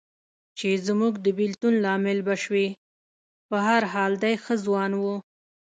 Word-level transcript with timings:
چې 0.57 0.69
زموږ 0.87 1.13
د 1.25 1.27
بېلتون 1.37 1.73
لامل 1.85 2.19
به 2.27 2.35
شوې، 2.43 2.67
په 3.49 3.57
هر 3.67 3.81
حال 3.93 4.13
دی 4.23 4.33
ښه 4.43 4.55
ځوان 4.65 4.91
و. 5.01 5.03